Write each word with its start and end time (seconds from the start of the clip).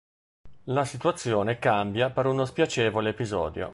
La 0.63 0.83
situazione 0.83 1.59
cambia 1.59 2.09
per 2.09 2.25
uno 2.25 2.45
spiacevole 2.45 3.09
episodio. 3.09 3.69